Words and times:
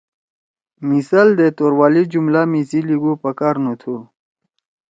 مثال 0.89 1.29
دے 1.37 1.47
توروالی 1.57 2.03
جملہ 2.11 2.41
میسی 2.51 2.79
لیگُو 2.87 3.13
پکار 3.23 3.55
نُو 3.63 3.73
تُھو۔ 3.81 3.95